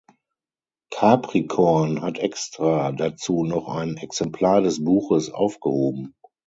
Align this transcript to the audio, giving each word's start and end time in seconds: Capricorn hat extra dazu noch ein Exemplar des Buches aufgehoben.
Capricorn 0.91 2.01
hat 2.01 2.17
extra 2.17 2.91
dazu 2.91 3.43
noch 3.43 3.67
ein 3.67 3.97
Exemplar 3.97 4.61
des 4.61 4.83
Buches 4.83 5.29
aufgehoben. 5.29 6.15